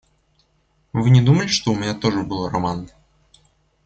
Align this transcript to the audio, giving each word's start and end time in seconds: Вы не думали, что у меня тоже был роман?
Вы 0.93 1.11
не 1.11 1.21
думали, 1.21 1.45
что 1.45 1.71
у 1.73 1.75
меня 1.75 1.93
тоже 1.93 2.23
был 2.23 2.49
роман? 2.49 2.89